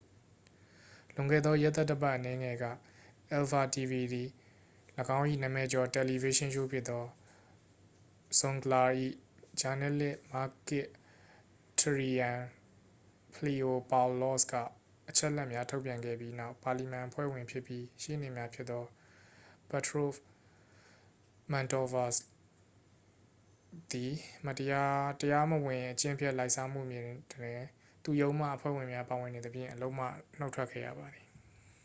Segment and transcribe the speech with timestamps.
[1.15, 2.65] "လွန်ခဲ့သောရက်သတ္တပတ်အနည်းငယ်က၊
[3.31, 4.29] အယ်ဖာ တီဗီ တွင်
[5.17, 7.03] ၎င်း၏နာမည်ကျော်တယ်လီဗေးရှင်းရှိုးဖြစ်သော
[8.39, 8.83] "zoungla"၌
[9.61, 10.89] ဂျာနယ်လစ် မာကစ်
[11.79, 12.39] တရီရန်
[13.35, 14.53] ဖလီအိုပေါင်လော့စ်က
[15.09, 18.83] အချက်အလက်များထုတ်ပြန်ခဲ့ပြီးနောက်၊ ပါလီမန်အဖွဲ့ဝင်ဖြစ်ပြီး ရှေ့နေလည်းဖြစ်သော
[19.69, 20.21] ပထရို့စ်
[21.51, 22.21] မန်တော့ဗာလို့စ်
[23.91, 24.13] သည်
[25.21, 27.07] တရားမဝင် အကျင့်ပျက်လာဘ်စားမှုတွင်
[28.05, 30.05] သူ့ရုံးမှအဖွဲ့ဝင်များပါဝင်နေသဖြင့် အလုပ်မှ
[30.39, 31.27] နှုတ်ထွက်ခဲ့ရပါသည်။